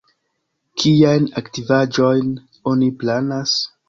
[0.83, 2.31] Kiajn aktivaĵojn
[2.73, 3.55] oni planas?